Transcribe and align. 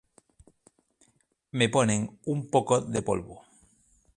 Me 1.51 1.69
ponen 1.69 2.01
un 2.25 2.49
poco 2.53 2.75
de 2.81 3.03
polvo. 3.03 3.37